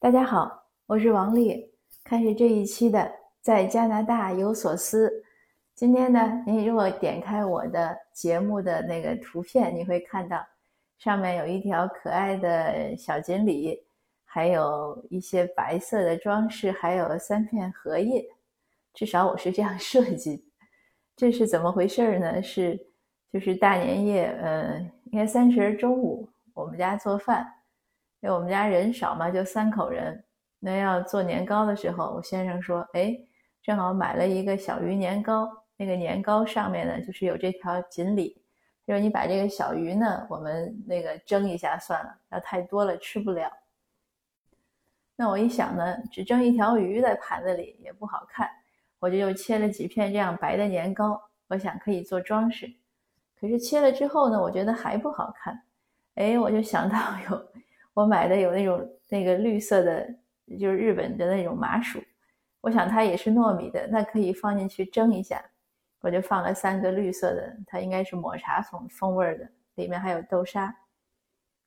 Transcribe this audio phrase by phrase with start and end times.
[0.00, 1.72] 大家好，我是王丽。
[2.04, 5.12] 开始这一期的在加拿大有所思。
[5.74, 10.38] 今天呢，你如果点开我的节目的那个图片，你会看到
[11.00, 13.76] 上面有一条可爱的小锦鲤，
[14.24, 18.24] 还有一些白色的装饰，还有三片荷叶。
[18.94, 20.44] 至少我是这样 设计。
[21.16, 22.40] 这是怎么回事呢？
[22.40, 22.78] 是
[23.32, 27.52] 就是大年夜，呃，应该三十中午，我们家做饭。
[28.20, 30.24] 因为我们家人少嘛，就三口人。
[30.60, 33.16] 那要做年糕的时候，我先生说：“哎，
[33.62, 38.42] 正好买了一个小鱼年糕，那个年糕上面呢，就是有这条锦鲤。
[38.84, 43.48] 就是你把这个小鱼呢，我们那个蒸一下算了，要太多了吃不了。”
[45.14, 48.50] 那我一想呢，只蒸一条鱼在盘子里也不好看，
[48.98, 52.68] 我就又切了几片这样白的年糕，我想可以做装饰。
[53.38, 55.62] 可是切了之后呢，我觉得还不好看。
[56.16, 56.96] 哎，我就想到
[57.30, 57.48] 有。
[57.98, 60.08] 我买的有那种那个绿色的，
[60.60, 62.00] 就是日本的那种麻薯，
[62.60, 65.42] 我想它也是糯米的，那可以放进去蒸一下。
[66.00, 70.72] 我就放了三个绿色的，它应该是抹茶风风味的，里面还有豆沙。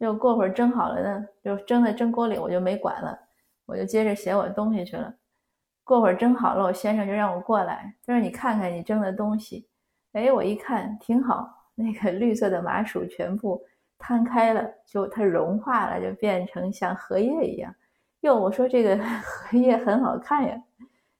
[0.00, 3.16] 就过会儿蒸好了呢，就蒸在蒸锅里，我就没管了，
[3.64, 5.14] 我就接着写我东西去了。
[5.84, 9.68] 过会儿蒸好了，我先生就让我过来，他说：“你看看你蒸的东西。”
[10.10, 13.64] 哎，我一看挺好，那个绿色的麻薯全部。
[13.98, 17.74] 摊开了，就它融化了，就变成像荷叶一样。
[18.20, 20.62] 哟，我说这个 荷叶很好看呀。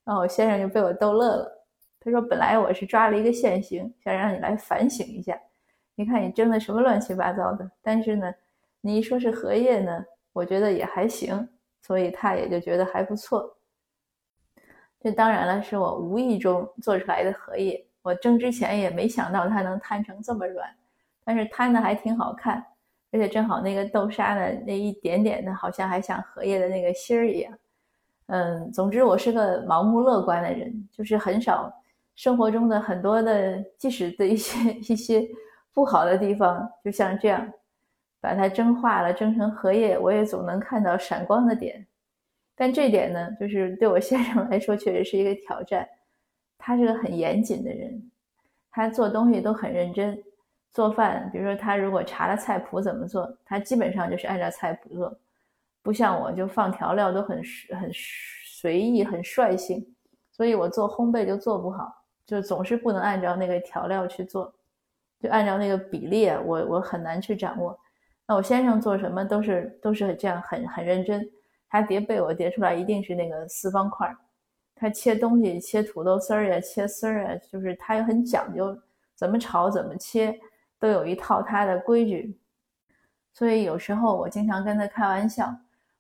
[0.05, 1.53] 然后我先生就被我逗乐了。
[2.01, 5.37] 他说：“本来我是抓了一个现行，想让你来反省一下。
[5.97, 7.69] 你看你蒸的什么乱七八糟的。
[7.83, 8.33] 但是呢，
[8.81, 11.49] 你一说是荷叶呢，我觉得也还行，
[11.83, 13.57] 所以他也就觉得还不错。
[15.01, 17.85] 这当然了，是我无意中做出来的荷叶。
[18.03, 20.73] 我蒸之前也没想到它能摊成这么软。”
[21.27, 22.65] 但是摊的还挺好看，
[23.11, 27.53] 而且正好那个豆沙的那一点点的，好像还像荷叶的那个芯儿一样。
[28.29, 31.73] 嗯，总之我是个盲目乐观的人，就是很少
[32.15, 35.29] 生活中的很多的，即使的一些 一些
[35.73, 37.53] 不好的地方，就像这样，
[38.21, 41.85] 把它蒸化了，蒸成荷叶，我也总能看到闪光的点。
[42.55, 45.87] 但这点呢，就是对我先生来说，确实是一个挑战。
[46.57, 48.11] 他是个很严谨的人，
[48.71, 50.19] 他做东西都很认真。
[50.77, 55.19] 做饭，比如说他如果查了菜谱怎么做，他基本上就是按照菜谱做，
[55.83, 57.41] 不像我就放调料都很
[57.81, 57.91] 很
[58.45, 59.83] 随意很率性，
[60.33, 61.91] 所以我做烘焙就做不好，
[62.27, 64.53] 就总是不能按照那个调料去做，
[65.19, 67.75] 就按照那个比例，我我很难去掌握。
[68.27, 71.27] 那我先生做什么都是都是这样很很认真，
[71.71, 74.15] 他叠被我叠出来一定是那个四方块，
[74.75, 78.77] 他切东西切土豆丝儿呀切丝儿啊，就是他也很讲究，
[79.15, 80.39] 怎么炒怎么切。
[80.79, 82.39] 都有一套他的规矩，
[83.33, 85.55] 所以有时候我经常跟他开玩笑，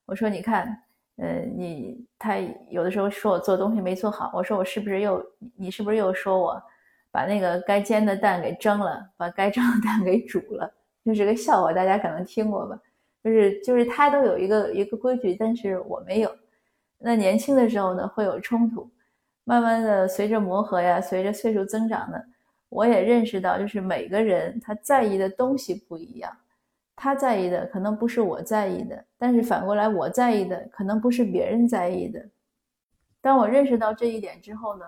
[0.04, 0.82] 我说：“你看，
[1.16, 2.36] 呃，你他
[2.68, 5.24] 有的时候说我做东西没做好，我说我是不是又
[5.56, 6.62] 你是不是又说我
[7.10, 10.70] 把那个该煎的蛋给蒸了，把该蒸的蛋给煮了？
[11.04, 12.78] 这是个笑话，大家可能听过吧？
[13.24, 16.36] 就是就是他都有一个一个规矩，但是我没有。
[16.98, 18.90] 那年轻的时候呢会有冲突，
[19.44, 22.18] 慢慢的随着磨合呀，随着岁数增长呢。”
[22.68, 26.36] 我也认识到，就是每个人他在意的东西不一样，
[26.96, 32.24] 他在意的可能不是我在意的，但是反过来我在意的可能不是别人在意的。
[33.20, 34.84] 当我认识到这一点之后呢，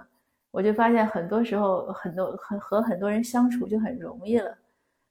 [0.51, 4.57] 我就发现很多时候很多和和很多人相处就很容易了，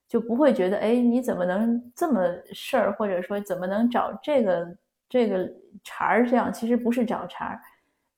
[0.08, 2.22] 就不会觉得哎你怎么能这么
[2.54, 4.78] 事儿，或者说怎么能找这个
[5.10, 5.50] 这个
[5.84, 7.60] 茬儿这样，其实不是找茬儿。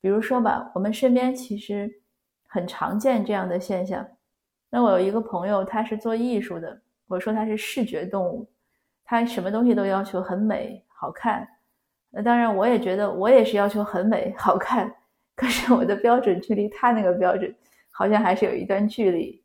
[0.01, 1.91] 比如说吧，我们身边其实
[2.47, 4.07] 很常见这样的现象。
[4.69, 6.79] 那我有一个朋友，他是做艺术的。
[7.07, 8.47] 我说他是视觉动物，
[9.03, 11.47] 他什么东西都要求很美、好看。
[12.11, 14.93] 那当然，我也觉得我也是要求很美、好看。
[15.35, 17.53] 可是我的标准距离他那个标准
[17.89, 19.41] 好像还是有一段距离。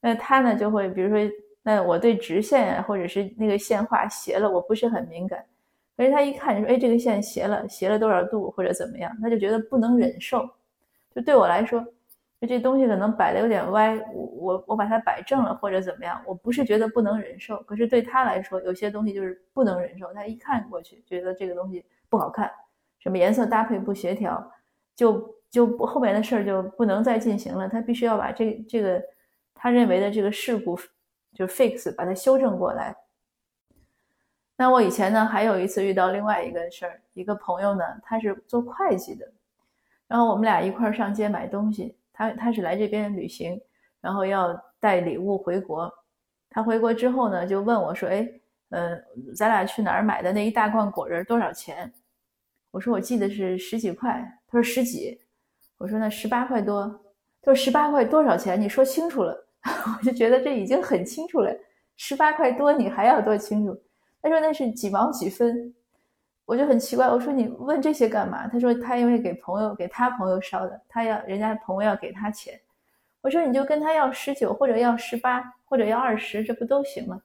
[0.00, 1.30] 那他呢，就会比如说，
[1.62, 5.44] 那我对直线啊，或者是那个线画斜了，我不是很敏感。
[5.96, 10.48] 可是他一看，说：“哎，这个线斜了，斜了多少度，或者怎么样？”他就觉得不能忍受。
[11.14, 11.84] 就对我来说。
[12.40, 20.12] 就这东西可能摆的有点歪，我我我把它摆正了或者怎么样，我不是觉得不能忍受，可是对他来说，有些东西就是不能忍受。
[20.14, 22.48] 他一看过去，觉得这个东西不好看，
[23.00, 24.52] 什么颜色搭配不协调，
[24.94, 27.68] 就就不后面的事儿就不能再进行了。
[27.68, 29.02] 他必须要把这这个
[29.52, 30.78] 他认为的这个事故
[31.34, 32.94] 就 fix，把它修正过来。
[34.56, 39.28] 那我以前呢，还有一次遇到另外一个事儿，一个朋友呢，他是做会计的，
[40.06, 41.97] 然后我们俩一块儿上街买东西。
[42.18, 43.60] 他他是来这边旅行，
[44.00, 45.88] 然后要带礼物回国。
[46.50, 48.28] 他回国之后呢，就问我说：“哎，
[48.70, 48.98] 呃，
[49.36, 51.92] 咱俩去哪儿买的那一大罐果仁多少钱？”
[52.72, 55.20] 我说我记得是十几块，他说十几，
[55.76, 56.88] 我说那十八块多，
[57.40, 58.60] 他说十八块多少钱？
[58.60, 59.46] 你说清楚了，
[60.00, 61.56] 我就觉得这已经很清楚了，
[61.96, 63.80] 十八块多你还要多清楚？
[64.20, 65.72] 他说那是几毛几分，
[66.48, 68.48] 我就很奇怪，我说你问这些干嘛？
[68.48, 72.58] 他说他因为给朋友给他朋友烧的，他要人家朋友要给他钱，
[73.20, 77.20] 我说你就跟他要十九或者要十八或者要二十，这不都行吗？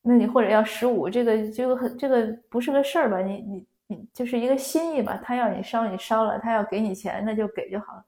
[0.00, 3.18] 那你或者要十五，这个就很这个不是个事儿吧？
[3.18, 5.20] 你你你就是一个心意吧。
[5.24, 8.04] 他要你烧你烧了，他要给你钱那就给就好了。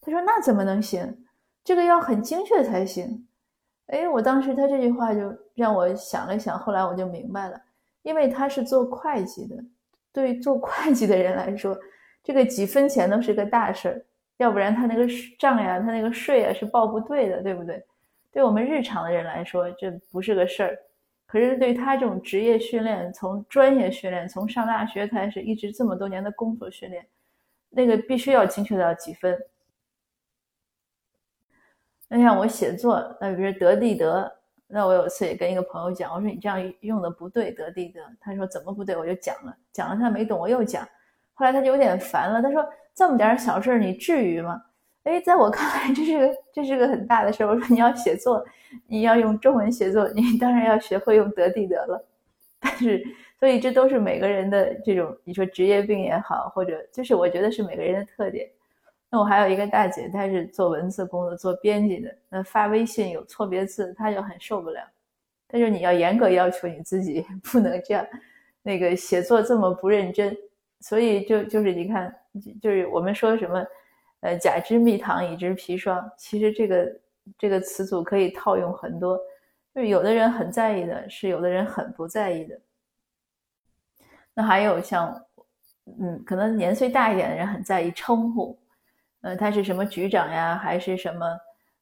[0.00, 1.26] 他说那怎么能行？
[1.62, 3.28] 这个要很精确才行。
[3.88, 7.60] 哎，我当时他这句话就让我想了想，后来我就明白了，
[8.02, 9.56] 因为他是做会计的，
[10.12, 11.78] 对做会计的人来说，
[12.22, 14.04] 这个几分钱都是个大事儿，
[14.38, 15.06] 要不然他那个
[15.38, 17.84] 账呀，他那个税啊是报不对的，对不对？
[18.30, 20.78] 对我们日常的人来说，这不是个事儿。
[21.26, 27.06] 可是对他这种职业训练，从专业训练，从上大学开始，一直这么多年的工作训练，
[27.70, 29.38] 那个必须要精确到几分。
[32.08, 34.30] 那像我写作，那比如得地得，
[34.74, 38.00] 那我有一次也跟一个朋友讲，我说你这样用的不对，得地得。
[38.18, 38.96] 他说怎么不对？
[38.96, 40.82] 我就讲了，讲了他没懂，我又讲。
[41.34, 44.62] 后来他就有点烦了，他说这么点小事你至于吗？
[45.02, 47.48] 哎，在我看来，这是个这是个很大的事儿。
[47.48, 48.42] 我说你要写作，
[48.86, 52.02] 你要用中文写作，你当然要学会用得地得了。
[52.58, 53.04] 但是，
[53.38, 58.48] 所以这都是每个人的这种，你说职业病也好，或者就是我觉得是每个人的特点。
[59.12, 62.16] 那我还有一个大姐，她是做文字工作，做编辑的。
[62.30, 64.80] 那发微信有错别字，她就很受不了。
[65.46, 68.04] 她说你要严格要求你自己， 不能这样，
[68.62, 70.34] 那个写作这么不认真。
[70.80, 72.12] 所以就就是你看，
[72.60, 73.62] 就是我们说什么。
[74.22, 76.08] 呃，甲之蜜糖，乙之砒霜。
[76.16, 77.00] 其实这个
[77.36, 79.18] 这个词组可以套用很多，
[79.74, 82.56] 就是有的人很在意的，是有的人很不在意的。
[84.32, 85.12] 那还有像，
[86.00, 88.56] 嗯，可能年岁大一点的人很在意称呼，
[89.22, 91.26] 呃，他是什么局长呀，还是什么，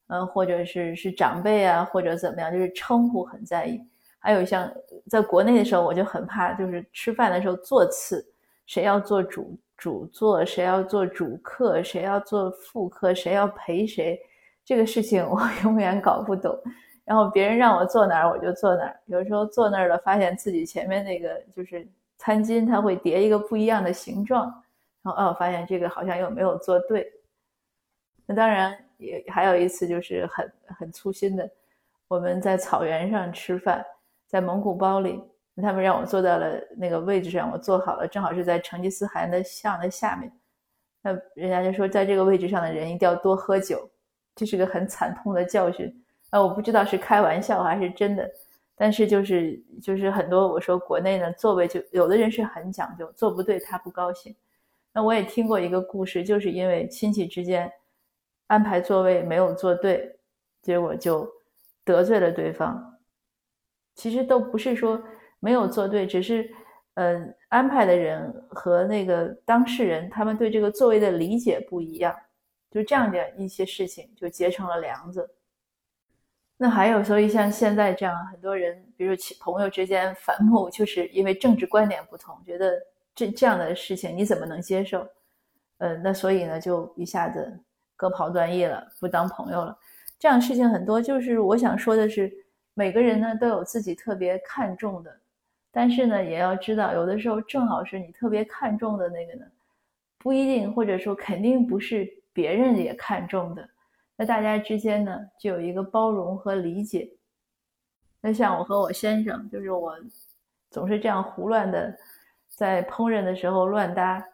[0.06, 3.80] 呃，或者是是长辈啊，或者怎么样，就是称呼很在意。
[4.18, 4.70] 还有像
[5.08, 8.24] 在国内的时候，我就很怕，就是吃饭的时候座次，
[8.66, 9.58] 谁要做主。
[9.76, 14.20] 主座谁要做主客，谁要做副客，谁要陪谁，
[14.62, 16.54] 这个事情 我永远搞不懂。
[17.02, 18.94] 然后别人让我坐哪儿，我就坐哪儿。
[19.06, 21.88] 有时候坐那儿了，发现自己前面那个就是
[22.18, 24.52] 餐巾，它会叠一个不一样的形状。
[25.02, 27.10] 然后哦，发现这个好像又没有做对。
[28.30, 31.50] 那当然也还有一次，就是很很粗心的，
[32.06, 33.84] 我们在草原上吃饭，
[34.28, 35.20] 在蒙古包里。
[35.56, 40.32] 他们让我坐到了那个位置上，我坐好了，正好是在成吉思汗的像的下面。
[41.02, 43.90] 那人家就说，在这个位置上的人一定要多喝酒，
[44.36, 45.92] 这是个很惨痛的教训。
[46.30, 48.30] 啊，我不知道是开玩笑还是真的，
[48.74, 54.34] 但是就是就是很多我说国内呢座位就有的人是很讲究，坐不对他不高兴。
[54.94, 57.70] 那我也听过一个故事，就是因为亲戚之间
[58.50, 60.18] 安排座位没有坐对，
[60.60, 61.26] 结果就
[61.84, 62.98] 得罪了对方。
[63.94, 65.02] 其实都不是说。
[65.42, 66.52] 没有做对，只是，
[66.92, 67.18] 呃，
[67.48, 72.14] 安排的人和那个当事人他们对这个座位的理解不一样，
[72.70, 75.26] 就这样的一些事情就结成了梁子。
[76.58, 82.78] 那还有，所以像现在这样，很多人，比如朋友之间反目，就是因为政治观点不同，觉得
[83.14, 85.08] 这这样的事情你怎么能接受？
[85.78, 87.58] 呃，那所以呢，就一下子
[88.00, 89.76] 各跑断翼了，不当朋友了。
[90.18, 92.32] 这样事情很多，就是我想说的是，
[92.72, 95.14] 每个人呢都有自己特别看重的。
[95.70, 99.44] 但是呢，也要知道，有的时候正好是你特别看重的那个呢，
[100.16, 103.68] 不一定，或者说肯定不是别人也看重的。
[104.16, 107.06] 那大家之间呢，就有一个包容和理解。
[108.22, 109.94] 那像我和我先生，就是我
[110.70, 111.94] 总是这样胡乱的
[112.48, 114.26] 在烹饪的时候乱搭，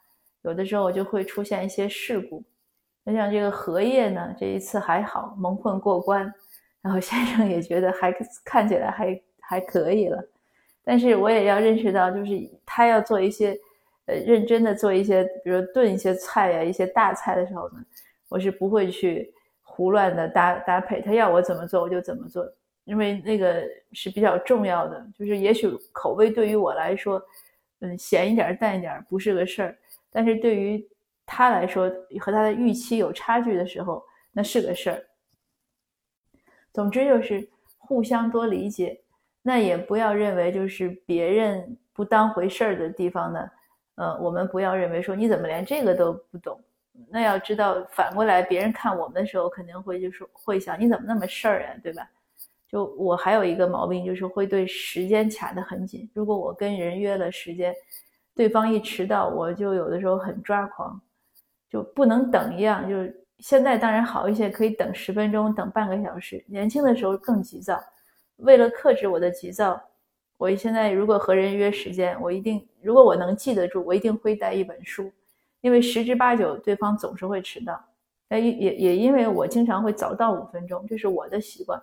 [0.43, 2.45] 有的时候就会出现一些事故。
[3.09, 6.23] 那像这个荷叶呢，这一次还好蒙混过关，
[6.83, 8.13] 然后先生也觉得还
[8.45, 10.21] 看起来还还可以了。
[10.83, 12.33] 但是我也要认识到，就是
[12.65, 13.57] 他要做一些，
[14.07, 17.77] 呃，认真的做一些，比如炖一些菜呀，一些大菜的时候呢，
[18.29, 19.33] 我是不会去
[19.63, 21.01] 胡乱的搭搭配。
[21.01, 22.45] 他要我怎么做，我就怎么做，
[22.83, 25.07] 因为那个是比较重要的。
[25.17, 27.23] 就是也许口味对于我来说，
[27.83, 29.79] 嗯，咸一点淡一点不是个事儿，
[30.11, 30.85] 但是对于
[31.27, 31.91] 他来说
[32.21, 34.03] 和他的预期有差距的时候，
[34.33, 35.03] 那是个事儿。
[36.73, 39.03] 总之就是互相多理解。
[39.43, 43.51] 那也不要认为就是别人不当回事儿的地方呢，
[43.95, 46.61] 呃，我们不要认为说你怎么连这个都不懂。
[47.09, 52.09] 那要知道反过来，别人看我们的时候肯定会就是会想你怎么那么事儿呀，对吧？
[52.69, 56.11] 就我还有一个毛病就是会对时间卡得很紧。
[56.13, 57.73] 如果我跟人约了时间，
[58.35, 61.01] 对方一迟到，我就有的时候很抓狂，
[61.77, 62.89] 就不能等一样。
[62.89, 66.43] 就是现在当然好一些，可以等十分钟，等半个小时。
[66.49, 67.79] 年轻的时候更急躁，
[68.37, 69.79] 为了克制我的急躁，
[70.39, 75.13] 我现在如果和人约时间，我一定如果我能记得住，我一定会带一本书，
[75.61, 77.79] 因为十之八九对方总是会迟到。
[78.29, 81.79] 哎，也也因为我经常会早到五分钟，这是我的习惯。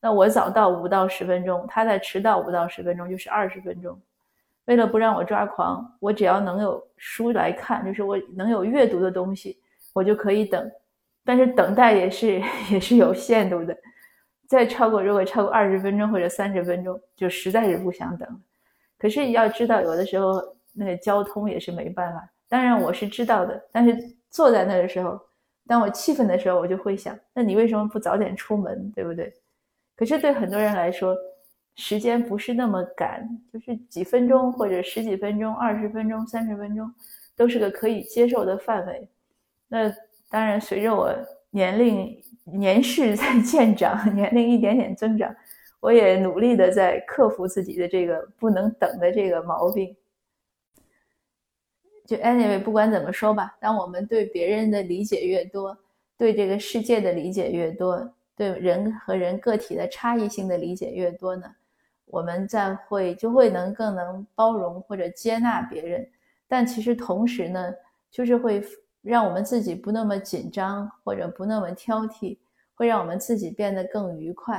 [0.00, 4.00] 那我早到五到十分钟，他在迟到五到十分钟，就是二十分钟。
[4.66, 9.58] 为了不让我抓狂，我只要能有书来看，就是我能有阅读的东西，
[9.92, 10.70] 我就可以等。
[11.24, 13.76] 但是等待也是 也是有限度的，
[14.46, 18.28] 再超过如果超过二十分钟或者三十分钟，就实在是不想等。
[18.98, 20.40] 可是要知道，有的时候
[20.72, 22.28] 那个交通也是没办法。
[22.48, 23.96] 当然我是知道的，但是
[24.30, 25.20] 坐在那的时候，
[25.66, 29.32] 当我气愤的时候，我就会想：那你为什么不早点出门，对不对？
[29.96, 31.16] 可是对很多人来说，
[31.76, 36.90] 时间不是那么赶，就是几分钟或者十几分钟、二十分钟、三十分钟，
[37.36, 39.06] 都是个可以接受的范围。
[39.68, 39.88] 那
[40.30, 41.14] 当然，随着我
[41.50, 45.34] 年龄年事在 渐长，年龄一点点增长，
[45.80, 49.94] 我也努力的在克服自己的这个不能等的这个毛病。
[52.06, 55.76] 就 anyway，不管怎么说吧，当我们对别人的理解越多，
[56.16, 61.54] 对这个世界的理解越多，对人和人个体的差异性的理解越多呢？
[62.06, 66.08] 我们在会就会能更能包容或者接纳别人，
[66.48, 67.74] 但其实同时呢，
[68.10, 68.64] 就是会
[69.02, 72.38] 让我们自己不那么紧张或者不那么挑剔，
[72.74, 74.58] 会让我们自己变得更愉快。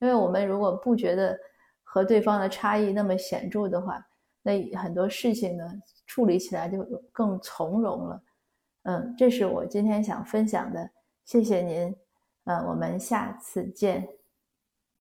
[0.00, 1.38] 因为我们如果不觉得
[1.82, 4.04] 和对方的差异那么显著的话，
[4.42, 5.64] 那很多事情呢
[6.06, 8.22] 处理起来就更从容了。
[8.82, 10.90] 嗯，这是我今天想分享的，
[11.24, 11.94] 谢谢您。
[12.44, 14.17] 嗯，我们下次见。